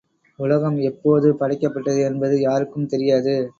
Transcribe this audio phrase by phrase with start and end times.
[0.39, 3.35] உலகம் எப்போது படைக்கப்பட்டது என்பது யாருக்கும் தெரியாது.